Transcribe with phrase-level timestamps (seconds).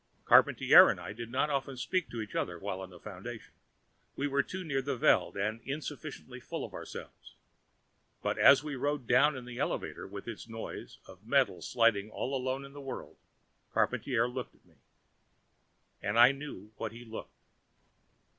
[0.27, 3.53] Charpantier and I did not often speak to each other while in the Foundation.
[4.15, 7.35] We were too near the Veld, and insufficiently full of ourselves.
[8.23, 12.65] But as we rode down the elevator, with its noise of metal sliding all alone
[12.65, 13.17] in the world,
[13.75, 14.73] Charpantier looked at me.
[16.01, 17.37] And I knew what he looked.